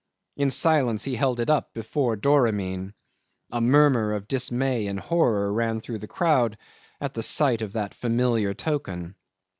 In 0.35 0.49
silence 0.49 1.03
he 1.03 1.13
held 1.15 1.39
it 1.39 1.47
up 1.47 1.75
before 1.75 2.15
Doramin. 2.17 2.95
A 3.51 3.61
murmur 3.61 4.13
of 4.13 4.27
dismay 4.27 4.87
and 4.87 4.99
horror 4.99 5.53
ran 5.53 5.79
through 5.79 5.99
the 5.99 6.07
crowd 6.07 6.57
at 6.99 7.13
the 7.13 7.21
sight 7.21 7.61
of 7.61 7.73
that 7.73 7.93
familiar 7.93 8.55
token. 8.55 9.15